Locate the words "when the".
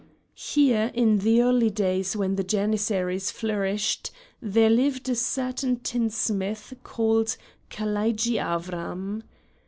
2.15-2.43